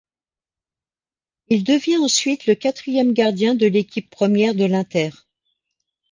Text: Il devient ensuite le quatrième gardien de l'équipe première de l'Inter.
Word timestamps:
Il 1.49 1.63
devient 1.63 1.97
ensuite 1.97 2.47
le 2.47 2.55
quatrième 2.55 3.13
gardien 3.13 3.53
de 3.53 3.67
l'équipe 3.67 4.09
première 4.09 4.55
de 4.55 4.65
l'Inter. 4.65 5.11